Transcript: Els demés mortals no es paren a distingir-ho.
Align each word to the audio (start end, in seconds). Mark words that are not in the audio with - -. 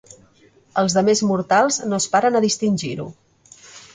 Els 0.81 0.95
demés 0.99 1.21
mortals 1.31 1.77
no 1.91 2.01
es 2.03 2.09
paren 2.15 2.39
a 2.39 2.43
distingir-ho. 2.47 3.09